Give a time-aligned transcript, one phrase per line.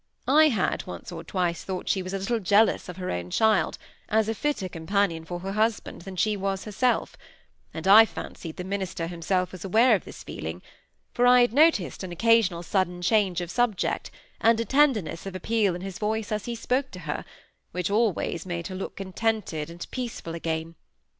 [0.27, 3.77] I had once or twice thought she was a little jealous of her own child,
[4.09, 7.15] as a fitter companion for her husband than she was herself;
[7.71, 10.63] and I fancied the minister himself was aware of this feeling,
[11.13, 14.09] for I had noticed an occasional sudden change of subject,
[14.39, 17.23] and a tenderness of appeal in his voice as he spoke to her,
[17.71, 20.73] which always made her look contented and peaceful again.